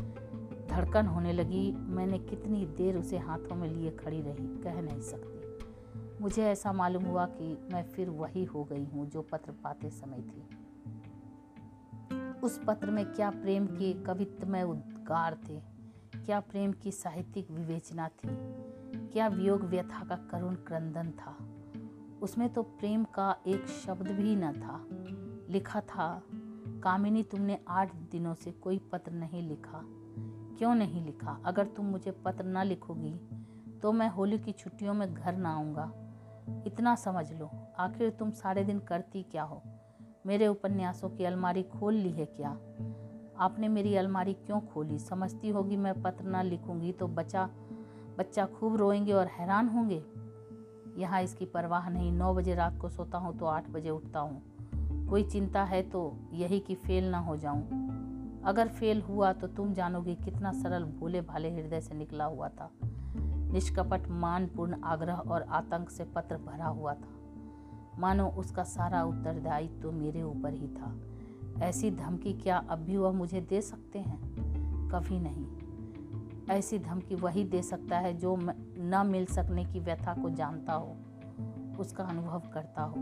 धड़कन 0.66 1.06
होने 1.06 1.32
लगी। 1.32 1.72
मैंने 1.72 2.18
कितनी 2.18 2.66
देर 2.66 2.96
उसे 2.96 3.18
हाथों 3.18 3.56
में 3.56 3.68
लिए 3.68 3.90
खड़ी 3.90 4.20
रही, 4.20 4.46
कह 4.46 4.80
नहीं 4.80 5.00
सकती। 5.00 5.42
मुझे 6.20 6.44
ऐसा 6.44 6.72
मालूम 6.72 7.04
हुआ 7.04 7.26
कि 7.26 7.68
मैं 7.72 7.82
फिर 7.84 8.10
वही 8.10 8.44
हो 8.44 8.64
गई 8.64 8.84
हूँ 8.84 9.10
जो 9.10 9.22
पत्र 9.22 9.52
पाते 9.52 9.90
समय 9.90 10.18
थी। 10.18 10.42
उस 12.42 12.60
पत्र 12.66 12.90
में 12.90 13.06
क्या 13.06 13.30
प्रेम 13.30 13.66
के 13.66 13.92
कवित्वमय 13.92 14.62
उद्गार 14.62 15.38
थे? 15.48 15.71
क्या 16.26 16.40
प्रेम 16.40 16.72
की 16.72 16.90
साहित्यिक 16.90 17.50
विवेचना 17.50 18.08
थी? 18.08 18.28
क्या 19.12 19.28
वियोग 19.28 19.62
व्यथा 19.62 20.04
का 20.04 20.16
करुण 20.16 20.54
क्रंदन 20.54 21.10
था? 21.10 21.36
उसमें 22.22 22.52
तो 22.52 22.62
प्रेम 22.62 23.04
का 23.04 23.36
एक 23.46 23.66
शब्द 23.66 24.10
भी 24.10 24.36
न 24.36 24.52
था। 24.52 24.86
लिखा 25.52 25.80
था, 25.80 26.22
कामिनी, 26.82 27.22
तुमने 27.22 27.58
आठ 27.68 27.94
दिनों 27.94 28.34
से 28.34 28.52
कोई 28.52 28.78
पत्र 28.78 29.12
नहीं 29.12 29.48
लिखा। 29.48 29.80
क्यों 30.58 30.74
नहीं 30.74 31.04
लिखा? 31.06 31.40
अगर 31.44 31.66
तुम 31.66 31.86
मुझे 31.86 32.10
पत्र 32.10 32.44
न 32.44 32.64
लिखोगी 32.66 33.14
तो 33.82 33.92
मैं 33.92 34.08
होली 34.08 34.38
की 34.38 34.52
छुट्टियों 34.52 34.94
में 34.94 35.14
घर 35.14 35.36
ना 35.36 35.50
आऊँगा। 35.50 35.92
इतना 36.66 36.94
समझ 36.94 37.32
लो। 37.32 37.50
आखिर 37.78 38.10
तुम 38.10 38.30
सारे 38.30 38.64
दिन 38.64 38.78
करती 38.78 39.22
क्या 39.22 39.42
हो? 39.42 39.62
मेरे 40.26 40.46
उपन्यासों 40.46 41.10
की 41.10 41.24
अलमारी 41.24 41.62
खोल 41.62 41.94
ली 41.94 42.10
है 42.10 42.26
क्या? 42.26 42.58
आपने 43.42 43.68
मेरी 43.68 43.96
अलमारी 43.96 44.32
क्यों 44.32 44.60
खोली? 44.60 44.98
समझती 44.98 45.48
होगी 45.48 45.76
मैं 45.76 46.02
पत्र 46.02 46.24
ना 46.24 46.42
लिखूँगी 46.42 46.92
तो 46.92 47.06
बच्चा 47.08 47.48
बच्चा 48.18 48.46
खूब 48.46 48.76
रोएँगे 48.76 49.12
और 49.12 49.26
हैरान 49.26 49.68
होंगे। 49.68 50.02
यहाँ 50.98 51.22
इसकी 51.22 51.46
परवाह 51.46 51.88
नहीं, 51.90 52.12
नौ 52.12 52.34
बजे 52.34 52.54
रात 52.54 52.78
को 52.80 52.88
सोता 52.88 53.18
हूँ 53.18 53.38
तो 53.38 53.46
आठ 53.46 53.70
बजे 53.70 53.90
उठता 53.90 54.20
हूँ। 54.20 55.06
कोई 55.08 55.22
चिंता 55.24 55.64
है 55.64 55.82
तो 55.82 56.16
यही 56.32 56.60
कि 56.60 56.74
फेल 56.74 57.04
ना 57.04 57.18
हो 57.18 57.36
जाऊँ। 57.36 57.62
अगर 58.44 58.68
फेल 58.68 59.02
हुआ 59.02 59.32
तो 59.32 59.46
तुम 59.46 59.72
जानोगे 59.72 60.14
कितना 60.14 60.52
सरल 60.52 60.84
भोले 60.84 61.20
भाले 61.20 61.50
हृदय 61.50 61.80
से 61.80 61.94
निकला 61.94 62.24
हुआ 62.24 62.48
था। 62.48 62.70
निष्कपट, 63.52 64.08
मानपूर्ण 64.08 64.82
आग्रह 64.84 65.14
और 65.14 65.42
आतंक 65.42 65.90
से 65.90 66.04
पत्र 66.04 66.36
भरा 66.36 66.66
हुआ 66.66 66.94
था। 66.94 67.18
मानो 67.98 68.28
उसका 68.28 68.62
सारा 68.62 69.04
उत्तरदायित्व 69.04 69.82
तो 69.82 69.92
मेरे 69.92 70.22
ऊपर 70.22 70.52
ही 70.52 70.68
था। 70.68 70.94
ऐसी 71.62 71.90
धमकी 71.90 72.32
क्या 72.32 72.58
अब 72.58 72.78
भी 72.78 72.96
वह 72.96 73.12
मुझे 73.12 73.40
दे 73.40 73.60
सकते 73.60 73.98
हैं? 73.98 74.18
कभी 74.88 75.18
नहीं। 75.18 75.46
ऐसी 76.50 76.78
धमकी 76.78 77.14
वही 77.14 77.44
दे 77.44 77.62
सकता 77.62 77.98
है 77.98 78.14
जो 78.14 78.36
न 78.78 79.02
मिल 79.06 79.26
सकने 79.26 79.64
की 79.64 79.80
व्यथा 79.80 80.14
को 80.14 80.30
जानता 80.30 80.72
हो, 80.72 80.96
उसका 81.78 82.04
अनुभव 82.04 82.42
करता 82.54 82.82
हो। 82.82 82.94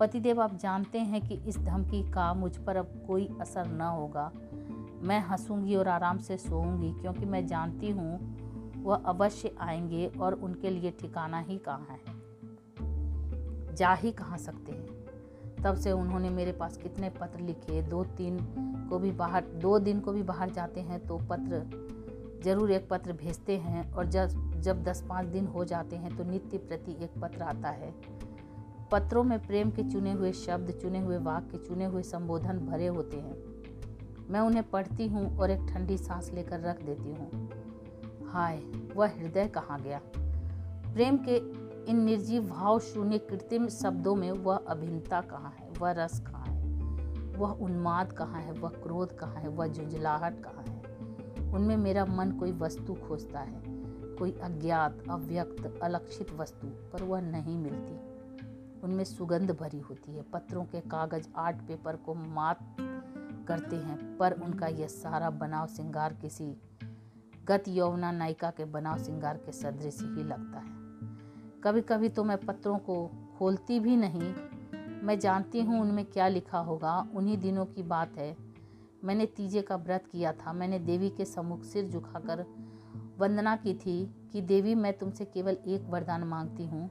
पतिदेव, 0.00 0.42
आप 0.42 0.56
जानते 0.56 0.98
हैं 0.98 1.28
कि 1.28 1.34
इस 1.34 1.58
धमकी 1.58 2.10
का 2.10 2.34
मुझ 2.34 2.56
पर 2.56 2.76
अब 2.76 3.04
कोई 3.06 3.28
असर 3.40 3.66
न 3.66 3.80
होगा। 3.80 4.32
मैं 5.02 5.20
हंसूँगी 5.20 5.74
और 5.74 5.88
आराम 5.88 6.18
से 6.18 6.36
सोऊँगी, 6.36 6.92
क्योंकि 6.92 7.24
मैं 7.24 7.46
जानती 7.46 7.90
हूँ 7.90 8.36
वह 8.82 8.96
अवश्य 8.96 9.54
आएँगे 9.60 10.06
और 10.06 10.34
उनके 10.34 10.70
लिए 10.70 10.90
ठिकाना 10.90 11.38
ही 11.38 11.58
कहाँ 11.58 11.86
है। 11.90 12.16
जा 13.74 13.94
ही 13.94 14.12
कहाँ 14.12 14.38
सकते 14.38 14.72
हैं। 14.72 15.05
तब 15.66 15.76
से 15.76 15.92
उन्होंने 15.92 16.30
मेरे 16.30 16.52
पास 16.52 16.76
कितने 16.76 17.08
पत्र 17.10 17.40
लिखे? 17.40 17.80
दो 17.82 18.02
तीन 18.16 18.38
को 18.90 18.98
भी 18.98 19.10
बाहर, 19.12 19.44
दो 19.54 19.78
दिन 19.78 20.00
को 20.00 20.12
भी 20.12 20.22
बाहर 20.22 20.50
जाते 20.50 20.80
हैं 20.80 20.98
तो 21.06 21.16
पत्र, 21.30 21.62
ज़रूर 22.44 22.70
एक 22.72 22.88
पत्र 22.88 23.12
भेजते 23.14 23.56
हैं 23.56 23.90
और 23.92 24.06
जब 24.06 24.60
जब 24.60 24.82
दस 24.84 25.04
पाँच 25.08 25.26
दिन 25.26 25.46
हो 25.46 25.64
जाते 25.64 25.96
हैं 25.96 26.16
तो 26.16 26.24
नित्य 26.24 26.58
प्रति 26.58 26.92
एक 27.04 27.18
पत्र 27.22 27.42
आता 27.42 27.68
है। 27.70 27.92
पत्रों 28.92 29.22
में 29.24 29.38
प्रेम 29.46 29.70
के 29.70 29.82
चुने 29.82 30.12
हुए 30.12 30.32
शब्द, 30.32 30.70
चुने 30.72 30.98
हुए 31.00 31.16
वाक्य, 31.18 31.58
चुने 31.58 31.84
हुए 31.84 32.02
संबोधन 32.02 32.58
भरे 32.60 32.86
होते 32.86 33.16
हैं। 33.16 33.36
मैं 34.30 34.40
उन्हें 34.40 34.62
पढ़ती 34.70 35.06
हूँ 35.08 35.38
और 35.38 35.50
एक 35.50 35.66
ठंडी 35.68 35.96
सांस 35.98 36.30
लेकर 36.34 36.60
रख 36.60 36.82
देती 36.82 37.10
हूँ। 37.10 37.48
हाय, 38.28 38.62
वह 38.96 39.08
हृदय 39.08 39.48
कहाँ 39.48 39.80
गया? 39.82 40.00
प्रेम 40.94 41.18
के 41.28 41.38
इन 41.86 42.00
निर्जीव 42.00 42.48
भाव 42.48 42.78
शून्य 42.78 43.18
कृत्रिम 43.18 43.68
शब्दों 43.68 44.14
में 44.14 44.30
वह 44.32 44.56
अभिन्नता 44.56 45.20
कहाँ 45.20 45.56
है? 45.60 45.70
वह 45.80 45.90
रस 45.90 46.20
कहाँ 46.20 46.46
है? 46.46 46.66
वह 47.36 47.50
उन्माद 47.50 48.12
कहाँ 48.12 48.42
है? 48.42 48.52
वह 48.52 48.68
क्रोध 48.68 49.18
कहाँ 49.18 49.34
है? 49.34 49.48
वह 49.48 49.66
झुंझलाहट 49.66 50.42
कहाँ 50.42 50.64
है? 50.68 50.76
उनमें 51.54 51.76
मेरा 51.76 52.04
मन 52.04 52.32
कोई 52.32 52.52
वस्तु 52.52 52.94
खोजता 52.94 53.40
है, 53.40 53.62
कोई 54.16 54.32
अज्ञात, 54.32 55.02
अव्यक्त, 55.10 55.80
अलक्षित 55.82 56.32
वस्तु, 56.32 56.66
पर 56.66 57.02
वह 57.02 57.20
नहीं 57.20 57.58
मिलती। 57.58 57.94
उनमें 58.80 59.04
सुगंध 59.04 59.50
भरी 59.50 59.80
होती 59.80 60.16
है। 60.16 60.22
पत्रों 60.22 60.64
के 60.64 60.80
कागज़ 60.80 61.28
आर्ट 61.36 61.56
पेपर 61.56 61.96
को 61.96 62.14
मात 62.14 62.58
करते 63.48 63.76
हैं, 63.76 64.16
पर 64.16 64.32
उनका 64.32 64.66
यह 64.66 64.86
सारा 64.86 65.30
बनाव 65.30 65.66
श्रृंगार 65.66 66.14
किसी 66.14 66.56
गत 67.44 67.64
यौवना 67.68 68.12
नायिका 68.12 68.50
के 68.50 68.64
बनाव 68.64 68.98
श्रृंगार 68.98 69.36
के 69.36 69.52
सदृश 69.52 69.98
ही 70.00 70.24
लगता 70.24 70.58
है। 70.58 70.75
कभी 71.66 71.80
कभी 71.80 72.08
तो 72.08 72.24
मैं 72.24 72.38
पत्रों 72.38 72.78
को 72.78 73.10
खोलती 73.38 73.80
भी 73.80 73.96
नहीं। 73.96 74.34
मैं 75.02 75.18
जानती 75.18 75.60
हूँ 75.60 75.80
उनमें 75.80 76.04
क्या 76.04 76.28
लिखा 76.28 76.58
होगा, 76.58 77.08
उन्हीं 77.14 77.38
दिनों 77.38 77.66
की 77.66 77.82
बात 77.82 78.18
है। 78.18 78.36
मैंने 79.04 79.26
तीजे 79.26 79.62
का 79.62 79.76
व्रत 79.76 80.04
किया 80.12 80.32
था, 80.32 80.52
मैंने 80.52 80.78
देवी 80.78 81.10
के 81.10 81.24
सम्मुख 81.24 81.62
सिर 81.62 81.88
झुकाकर 81.88 82.46
वंदना 83.18 83.56
की 83.56 83.74
थी 83.74 84.28
कि, 84.32 84.40
देवी, 84.40 84.74
मैं 84.74 84.98
तुमसे 84.98 85.24
केवल 85.24 85.56
एक 85.66 85.82
वरदान 85.84 86.24
मांगती 86.24 86.66
हूँ, 86.66 86.90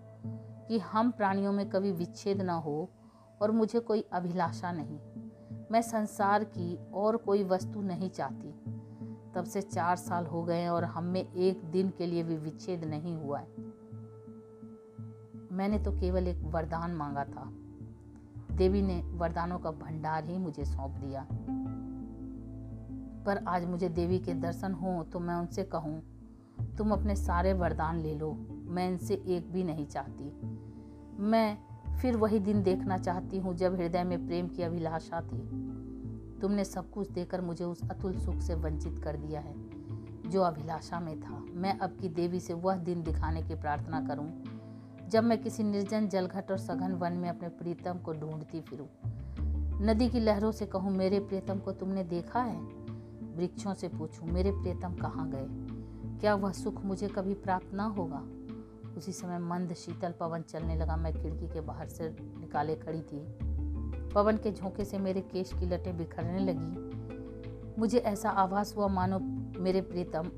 कि 0.68 0.80
हम 0.80 1.12
प्राणियों 1.12 1.52
में 1.52 1.70
कभी 1.70 1.92
विच्छेद 1.92 2.42
न 2.42 2.50
हो 2.50 2.90
और 3.42 3.52
मुझे 3.52 3.80
कोई 3.80 4.02
अभिलाषा 4.02 4.72
नहीं। 4.72 5.00
मैं 5.72 5.82
संसार 5.82 6.44
की 6.44 6.92
और 6.94 7.18
कोई 7.18 7.44
वस्तु 7.44 7.82
नहीं 7.82 8.10
चाहती। 8.10 8.52
तब 9.36 9.44
से 9.46 9.62
चार 9.62 9.96
साल 9.96 10.26
हो 10.26 10.44
गए 10.44 10.68
और 10.68 10.84
हम 10.84 11.04
में 11.04 11.34
एक 11.34 11.64
दिन 11.64 11.90
के 11.90 12.06
लिए 12.06 12.24
भी 12.24 12.38
विच्छेद 12.38 12.84
नहीं 12.84 13.16
हुआ 13.16 13.40
है। 13.40 13.65
मैंने 15.56 15.78
तो 15.80 15.92
केवल 15.92 16.28
एक 16.28 16.42
वरदान 16.46 16.92
मांगा 16.92 17.24
था। 17.26 17.44
देवी 18.52 18.82
ने 18.82 19.02
वरदानों 19.14 19.58
का 19.60 19.72
भंडार 19.74 20.26
ही 20.26 20.38
मुझे 20.38 20.66
सौंप 20.66 20.96
दिया। 20.96 21.26
पर 23.26 23.44
आज 23.48 23.66
मुझे 23.66 23.90
देवी 23.90 24.20
के 24.20 24.34
दर्शन 24.34 24.74
हो 24.74 25.04
तो 25.04 25.20
मैं 25.20 25.36
उनसे 25.36 25.64
कहूँ, 25.66 26.02
तुम 26.78 26.92
अपने 26.92 27.16
सारे 27.16 27.54
वरदान 27.54 28.00
ले 28.00 28.14
लो, 28.16 28.32
मैं 28.66 28.88
इनसे 28.90 29.14
एक 29.28 29.52
भी 29.52 29.64
नहीं 29.64 29.86
चाहती। 29.86 30.32
मैं 31.22 31.58
फिर 31.96 32.18
वही 32.18 32.40
दिन 32.40 32.62
देखना 32.64 32.98
चाहती 32.98 33.40
हूँ 33.40 33.56
जब 33.56 33.76
हृदय 33.76 34.04
में 34.04 34.26
प्रेम 34.28 34.48
की 34.48 34.64
अभिलाषा 34.64 35.22
थी। 35.22 35.40
तुमने 36.42 36.64
सब 36.66 36.90
कुछ 36.92 37.10
देकर 37.10 37.42
मुझे 37.42 37.64
उस 37.64 37.82
अतुल 37.92 38.18
सुख 38.18 38.40
से 38.40 38.56
वंचित 38.56 39.00
कर 39.04 39.18
दिया 39.18 39.40
है, 39.40 39.54
जो 40.28 40.42
अभिलाषा 40.42 41.00
में 41.00 41.20
था। 41.22 41.44
मैं 41.54 41.78
अब 41.80 41.98
की 42.02 42.10
देवी 42.12 42.40
से 42.40 42.54
वह 42.56 42.76
दिन 42.78 43.04
दिखाने 43.04 43.42
की 43.42 43.56
प्रार्थना 43.56 44.02
करूँ 44.08 44.28
जब 45.10 45.24
मैं 45.24 45.42
किसी 45.42 45.64
निर्जन 45.64 46.08
जलघट 46.08 46.52
और 46.52 46.58
सघन 46.58 46.94
वन 46.94 47.14
में 47.14 47.30
अपने 47.30 47.50
प्रीतम 47.50 47.98
को 47.98 48.14
ढूंढती 48.14 48.62
फिरूं, 48.62 48.86
नदी 49.86 50.10
की 50.10 50.20
लहरों 50.20 50.52
से 50.52 50.66
कहूँ, 50.66 50.92
मेरे 50.92 51.20
प्रीतम 51.20 51.60
को 51.60 51.72
तुमने 51.72 52.04
देखा 52.04 52.42
है? 52.42 52.62
वृक्षों 53.36 53.74
से 53.74 53.88
पूछूँ, 53.88 54.28
मेरे 54.28 54.52
प्रीतम 54.52 54.94
कहाँ 54.94 55.32
गए? 55.32 55.46
क्या 56.20 56.36
वह 56.36 56.52
सुख 56.52 56.86
मुझे 56.86 57.08
कभी 57.08 57.34
प्राप्त 57.34 57.74
ना 57.74 57.84
होगा? 57.84 58.24
उसी 58.98 59.12
समय 59.12 59.40
मंद 59.40 59.74
शीतल 59.74 60.12
पवन 60.12 60.42
चलने 60.42 60.76
लगा। 60.76 60.96
मैं 60.96 61.14
खिड़की 61.14 61.48
के 61.48 61.62
बाहर 61.62 61.88
से 61.88 62.10
निकाले 62.22 62.76
खड़ी 62.76 63.02
थी। 63.02 63.38
पवन 64.14 64.38
के 64.38 64.52
झोंके 64.52 64.86
से 64.86 64.98
मेरे 64.98 65.22
केश 65.22 65.54
की 65.54 65.66
लटें 65.66 65.98
बिखरने 65.98 66.40
लगी। 66.40 66.96
मुझे 67.80 67.98
ऐसा 67.98 68.30
आभास 68.30 68.74
हुआ, 68.78 68.88
मानो 68.88 69.20
मेरे 69.62 69.82
प्रीतम 69.82 70.32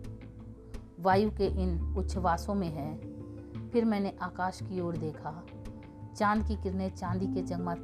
वायु 1.00 1.30
के 1.30 1.46
इन 1.46 1.96
उच्छ्वासों 1.98 2.56
में 2.56 2.70
है। 2.70 3.17
फिर 3.72 3.86
मैंने 3.86 4.14
आकाश 4.22 4.60
की 4.62 4.80
ओर 4.82 4.98
देखा। 4.98 5.44
चाँद 6.18 6.48
की 6.48 6.56
किरणें 6.56 6.90
चांदी 6.96 7.28
के 7.28 7.42
जगमा, 7.42 7.76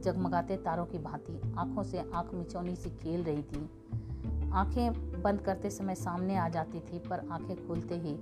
जगमगाते 0.00 0.56
तारों 0.56 0.84
की 0.86 0.98
भांति 0.98 1.40
आँखों 1.58 1.82
से 1.82 1.98
आँख 2.14 2.34
मिचौनी 2.34 2.76
सी 2.76 2.90
खेल 2.90 3.22
रही 3.22 3.42
थी। 3.42 4.50
आँखें 4.52 5.22
बंद 5.22 5.40
करते 5.40 5.70
समय 5.70 5.94
सामने 5.94 6.36
आ 6.36 6.48
जाती 6.48 6.80
थी, 6.80 6.98
पर 6.98 7.28
आँखें 7.30 7.66
खोलते 7.66 7.94
ही 7.94 8.18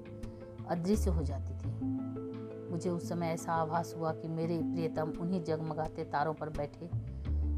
अदृश्य 0.68 1.10
हो 1.10 1.22
जाती 1.22 1.54
थी। 1.54 2.70
मुझे 2.70 2.90
उस 2.90 3.08
समय 3.08 3.26
ऐसा 3.26 3.52
आभास 3.52 3.94
हुआ 3.98 4.12
कि 4.12 4.28
मेरे 4.28 4.58
प्रियतम 4.58 5.12
उन्हीं 5.20 5.42
जगमगाते 5.44 6.04
तारों 6.04 6.34
पर 6.34 6.48
बैठे 6.48 6.86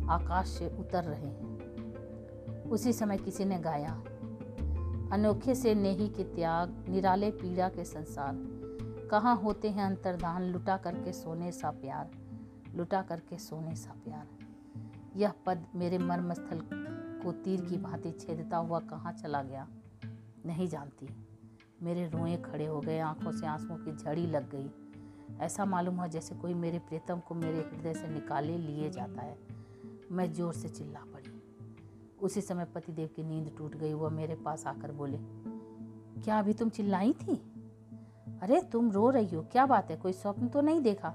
आकाश 0.08 0.48
से 0.48 0.66
उतर 0.78 1.04
रहे 1.04 1.26
हैं। 1.26 2.64
उसी 2.64 2.92
समय 2.92 3.16
किसी 3.16 3.44
ने 3.44 3.58
गाया, 3.58 3.92
अनोखे 5.12 5.54
से 5.54 5.74
नेही 5.74 6.08
के 6.08 6.24
त्याग, 6.24 6.84
निराले 6.88 7.30
पीड़ा 7.30 7.68
के 7.68 7.84
संसार 7.84 8.34
कहाँ 9.14 9.36
होते 9.36 9.70
हैं 9.70 9.84
अंतर्दान 9.84 10.42
लुटा 10.42 10.76
करके 10.76 11.12
सोने 11.12 11.52
सा 11.52 11.70
प्यार, 11.70 12.10
लुटा 12.74 13.02
करके 13.02 13.36
सोने 13.38 13.74
सा 13.76 13.92
प्यार। 14.04 14.26
यह 15.16 15.32
पद 15.46 15.66
मेरे 15.74 15.98
मर्मस्थल 15.98 16.60
को 17.22 17.32
तीर 17.32 17.60
की 17.60 17.76
भांति 17.76 18.10
छेदता 18.10 18.56
हुआ 18.56 18.80
कहाँ 18.80 19.12
चला 19.12 19.42
गया? 19.42 19.66
नहीं 20.46 20.68
जानती। 20.68 21.08
मेरे 21.82 22.08
रोए 22.08 22.36
खड़े 22.36 22.66
हो 22.66 22.80
गए, 22.80 22.98
आँखों 22.98 23.32
से 23.32 23.46
आंसुओं 23.46 23.76
की 23.76 23.96
झड़ी 23.96 24.26
लग 24.26 24.50
गई। 24.50 24.70
ऐसा 25.40 25.64
मालूम 25.64 25.96
हुआ 25.96 26.06
जैसे 26.06 26.34
कोई 26.34 26.54
मेरे 26.54 26.78
प्रीतम 26.78 27.20
को 27.20 27.34
मेरे 27.34 27.60
हृदय 27.60 27.94
से 27.94 28.08
निकाले 28.08 28.58
लिए 28.58 28.90
जाता 28.90 29.22
है। 29.22 29.38
मैं 30.12 30.32
ज़ोर 30.32 30.52
से 30.52 30.68
चिल्ला 30.68 31.04
पड़ी। 31.14 31.42
उसी 32.18 32.40
समय 32.40 32.64
पतिदेव 32.64 33.10
की 33.16 33.22
नींद 33.22 33.54
टूट 33.58 33.76
गई। 33.76 33.94
वह 33.94 34.10
मेरे 34.10 34.34
पास 34.34 34.66
आकर 34.66 34.92
बोले, 34.92 35.18
क्या 36.20 36.38
अभी 36.38 36.52
तुम 36.52 36.68
चिल्लाई 36.68 37.12
थी? 37.12 37.42
अरे, 38.42 38.62
तुम 38.62 38.92
रो 38.92 39.10
रही 39.10 39.36
हो, 39.36 39.42
क्या 39.42 39.66
बात 39.66 39.90
है? 39.90 39.96
कोई 39.96 40.12
स्वप्न 40.12 40.48
तो 40.48 40.60
नहीं 40.60 40.80
देखा? 40.80 41.08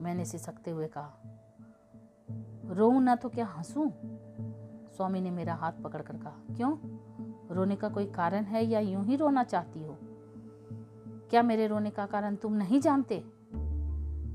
मैंने 0.00 0.24
सिसकते 0.24 0.70
हुए 0.70 0.86
कहा। 0.86 1.12
रो 2.64 3.00
ना 3.00 3.16
तो 3.16 3.28
क्या 3.28 3.46
हंसू? 3.46 3.92
स्वामी 4.96 5.20
ने 5.20 5.30
मेरा 5.30 5.54
हाथ 5.54 5.72
पकड़कर 5.72 6.16
कहा। 6.16 6.54
क्यों? 6.56 6.76
रोने 7.54 7.76
का 7.76 7.88
कोई 7.88 8.06
कारण 8.06 8.44
है 8.44 8.64
या 8.64 8.80
यूँ 8.80 9.04
ही 9.04 9.16
रोना 9.16 9.44
चाहती 9.44 9.82
हो? 9.82 9.98
क्या 11.30 11.42
मेरे 11.42 11.66
रोने 11.66 11.90
का 11.90 12.06
कारण 12.06 12.36
तुम 12.36 12.52
नहीं 12.52 12.80
जानते? 12.80 13.24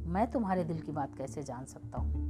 मैं 0.10 0.32
तुम्हारे 0.32 0.64
दिल 0.64 0.82
की 0.82 0.92
बात 0.92 1.16
कैसे 1.16 1.44
जान 1.44 1.66
सकता 1.66 1.98
हूँ? 1.98 2.30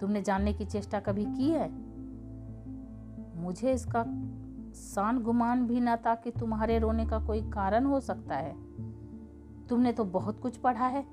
तुमने 0.00 0.22
जानने 0.22 0.52
की 0.52 0.64
चेष्टा 0.64 1.00
कभी 1.00 1.24
की 1.24 1.50
है? 1.50 1.70
मुझे 3.40 3.72
इसका 3.72 4.04
सान 4.78 5.22
गुमान 5.22 5.66
भी 5.66 5.80
ना 5.80 5.96
था 5.96 6.14
कि 6.14 6.30
तुम्हारे 6.30 6.78
रोने 6.78 7.06
का 7.06 7.18
कोई 7.26 7.40
कारण 7.40 7.84
हो 7.84 8.00
सकता 8.00 8.36
है। 8.36 8.56
तुमने 9.66 9.92
तो 9.92 10.04
बहुत 10.04 10.40
कुछ 10.40 10.56
पढ़ा 10.56 10.86
है। 10.86 11.06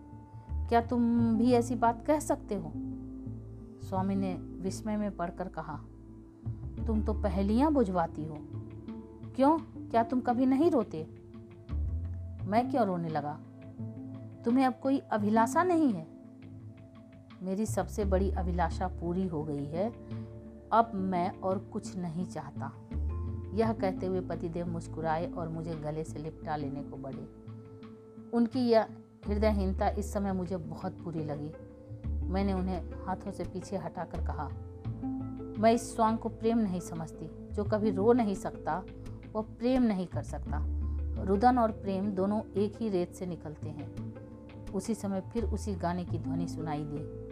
क्या 0.51 0.81
तुम 0.81 1.35
भी 1.37 1.51
ऐसी 1.51 1.75
बात 1.75 2.05
कह 2.05 2.19
सकते 2.19 2.55
हो? 2.55 2.71
स्वामी 3.87 4.15
ने 4.15 4.33
विस्मय 4.33 4.97
में 4.97 5.15
पढ़कर 5.15 5.47
कहा, 5.47 5.79
तुम 6.87 7.01
तो 7.01 7.13
पहलियाँ 7.13 7.71
बुझवाती 7.71 8.25
हो। 8.25 8.37
क्यों? 9.35 9.57
क्या 9.89 10.03
तुम 10.03 10.21
कभी 10.21 10.45
नहीं 10.45 10.71
रोते? 10.71 11.07
मैं 12.43 12.69
क्यों 12.71 12.85
रोने 12.85 13.09
लगा? 13.09 13.39
तुम्हें 14.45 14.65
अब 14.65 14.73
कोई 14.83 14.97
अभिलाषा 14.97 15.63
नहीं 15.63 15.93
है। 15.93 16.07
मेरी 17.43 17.65
सबसे 17.65 18.05
बड़ी 18.05 18.31
अभिलाषा 18.31 18.87
पूरी 18.87 19.27
हो 19.27 19.43
गई 19.43 19.65
है। 19.65 19.89
अब 20.71 20.91
मैं 20.93 21.39
और 21.39 21.59
कुछ 21.59 21.95
नहीं 21.97 22.25
चाहता। 22.25 22.71
यह 23.55 23.73
कहते 23.73 24.05
हुए 24.05 24.21
पतिदेव 24.21 24.67
मुस्कुराए 24.67 25.31
और 25.31 25.49
मुझे 25.49 25.75
गले 25.75 26.03
से 26.03 26.19
लिपटा 26.19 26.55
लेने 26.55 26.83
को 26.83 26.97
बढ़े। 26.97 27.27
उनकी 28.33 28.59
यह 28.59 28.87
हृदयहीनता 29.27 29.89
इस 29.89 30.13
समय 30.13 30.33
मुझे 30.33 30.57
बहुत 30.57 30.97
बुरी 30.97 31.23
लगी। 31.23 31.51
मैंने 32.31 32.53
उन्हें 32.53 33.05
हाथों 33.05 33.31
से 33.31 33.43
पीछे 33.43 33.77
हटाकर 33.77 34.25
कहा, 34.25 34.49
मैं 35.59 35.71
इस 35.71 35.95
स्वांग 35.95 36.17
को 36.17 36.29
प्रेम 36.29 36.57
नहीं 36.57 36.79
समझती। 36.79 37.53
जो 37.53 37.63
कभी 37.63 37.91
रो 37.91 38.13
नहीं 38.13 38.35
सकता 38.35 38.83
वह 39.35 39.41
प्रेम 39.41 39.83
नहीं 39.83 40.07
कर 40.07 40.23
सकता। 40.23 40.65
रुदन 41.23 41.57
और 41.57 41.71
प्रेम 41.71 42.11
दोनों 42.11 42.41
एक 42.57 42.81
ही 42.81 42.89
रेत 42.89 43.13
से 43.13 43.25
निकलते 43.25 43.69
हैं। 43.69 44.13
उसी 44.73 44.95
समय 44.95 45.21
फिर 45.21 45.43
उसी 45.43 45.75
गाने 45.75 46.05
की 46.05 46.19
ध्वनि 46.19 46.47
सुनाई 46.47 46.83
दी। 46.83 47.25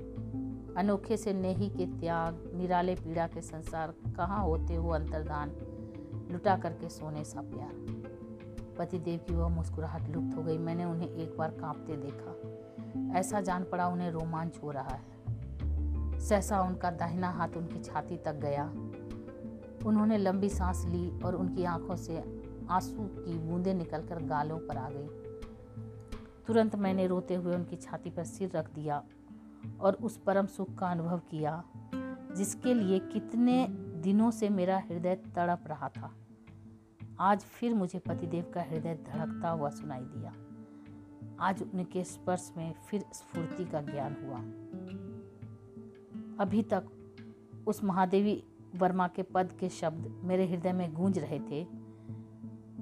अनोखे 0.77 1.17
से 1.17 1.33
नेही 1.33 1.69
के 1.69 1.85
त्याग, 1.85 2.51
निराले 2.55 2.95
पीड़ा 2.95 3.27
के 3.27 3.41
संसार, 3.41 3.93
कहाँ 4.17 4.43
होते 4.43 4.75
हो 4.75 4.89
अंतर्दान? 4.89 5.49
लुटा 6.31 6.55
करके 6.55 6.89
सोने 6.89 7.23
सा 7.23 7.41
प्यार। 7.41 7.73
पतिदेव 8.77 9.19
की 9.19 9.33
वह 9.33 9.47
मुस्कुराहट 9.47 10.09
लुप्त 10.09 10.37
हो 10.37 10.43
गई। 10.43 10.57
मैंने 10.57 10.85
उन्हें 10.85 11.09
एक 11.09 11.37
बार 11.37 11.51
कांपते 11.51 11.95
देखा। 11.97 13.19
ऐसा 13.19 13.41
जान 13.41 13.63
पड़ा 13.63 13.87
उन्हें 13.87 14.11
रोमांच 14.11 14.59
हो 14.63 14.71
रहा 14.71 14.95
है। 14.95 16.19
सहसा 16.19 16.61
उनका 16.61 16.91
दाहिना 16.91 17.29
हाथ 17.29 17.49
उनकी 17.49 17.79
छाती 17.79 18.17
तक 18.17 18.35
गया। 18.35 18.65
उन्होंने 19.85 20.17
लंबी 20.17 20.49
सांस 20.49 20.85
ली 20.85 21.19
और 21.19 21.35
उनकी 21.35 21.63
आँखों 21.63 21.95
से 21.95 22.17
आँसू 22.69 22.97
की 22.99 23.37
बूंदें 23.39 23.73
निकलकर 23.73 24.23
गालों 24.23 24.57
पर 24.57 24.77
आ 24.77 24.89
गई। 24.89 25.07
तुरंत 26.47 26.75
मैंने 26.75 27.07
रोते 27.07 27.35
हुए 27.35 27.55
उनकी 27.55 27.75
छाती 27.75 28.09
पर 28.09 28.23
सिर 28.23 28.51
रख 28.55 28.73
दिया 28.73 29.03
और 29.79 29.93
उस 29.93 30.17
परम 30.17 30.45
सुख 30.45 30.75
का 30.75 30.87
अनुभव 30.87 31.21
किया, 31.31 31.63
जिसके 32.37 32.73
लिए 32.73 32.99
कितने 32.99 33.65
दिनों 34.03 34.31
से 34.31 34.49
मेरा 34.49 34.77
हृदय 34.77 35.15
तड़प 35.15 35.63
रहा 35.67 35.89
था। 35.89 36.13
आज 37.19 37.39
फिर 37.39 37.73
मुझे 37.73 37.99
पतिदेव 37.99 38.51
का 38.53 38.61
हृदय 38.61 38.95
धड़कता 38.95 39.49
हुआ 39.49 39.69
सुनाई 39.69 40.03
दिया। 40.03 40.33
आज 41.39 41.63
उनके 41.63 42.03
स्पर्श 42.03 42.53
में 42.57 42.73
फिर 42.73 43.05
स्फूर्ति 43.13 43.65
का 43.65 43.81
ज्ञान 43.81 44.17
हुआ। 44.25 44.37
अभी 46.45 46.63
तक 46.63 46.83
उस 47.67 47.83
महादेवी 47.83 48.43
वर्मा 48.75 49.07
के 49.07 49.23
पद 49.23 49.51
के 49.59 49.69
शब्द 49.69 50.07
मेरे 50.23 50.47
हृदय 50.47 50.73
में 50.73 50.93
गूंज 50.93 51.19
रहे 51.19 51.39
थे। 51.39 51.67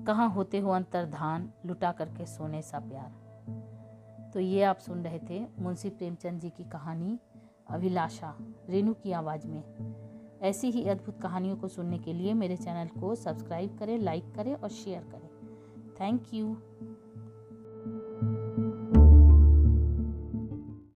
कहाँ 0.04 0.30
होते 0.30 0.60
हो 0.60 0.72
अंतर्धान, 0.72 1.52
लुटा 1.66 1.92
करके 1.92 2.26
सोने 2.26 2.62
सा 2.62 2.80
प्यार। 2.80 3.22
तो 4.34 4.40
ये 4.40 4.64
आप 4.64 4.78
सुन 4.78 5.04
रहे 5.04 5.20
थे 5.20 5.48
मुंशी 5.60 5.90
प्रेमचंद 5.90 6.40
जी 6.40 6.50
की 6.50 6.64
कहानी, 6.64 7.20
अभिलाषा, 7.70 8.38
रेणु 8.70 8.94
की 8.94 9.12
आवाज़ 9.12 9.48
में। 9.48 10.01
ऐसी 10.42 10.70
ही 10.72 10.84
अद्भुत 10.86 11.22
कहानियों 11.22 11.56
को 11.58 11.68
सुनने 11.68 11.98
के 11.98 12.14
लिए 12.14 12.34
मेरे 12.34 12.58
चैनल 12.58 13.02
को 13.02 13.16
सब्सक्राइब 13.16 13.78
करें, 13.78 13.98
लाइक 13.98 14.34
करें 14.36 14.54
और 14.56 14.70
शेयर 14.70 15.04
करें। 15.04 15.30
Thank 16.02 16.34
you. 16.34 16.58